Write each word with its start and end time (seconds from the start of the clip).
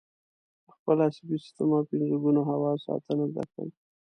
د 0.65 0.67
خپل 0.75 0.97
عصبي 1.07 1.35
سیستم 1.43 1.69
او 1.75 1.83
پنځه 1.89 2.15
ګونو 2.23 2.41
حواسو 2.49 2.83
ساتنه 2.87 3.23
زده 3.31 3.43
کړئ. 3.51 3.69